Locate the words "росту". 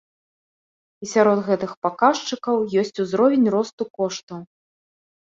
3.57-3.83